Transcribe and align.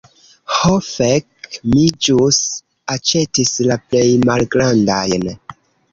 Ho 0.59 0.71
fek, 0.85 1.49
mi 1.73 1.83
ĵus 2.07 2.39
aĉetis 2.95 3.53
la 3.69 3.81
plej 3.93 4.05
malgrandajn. 4.31 5.33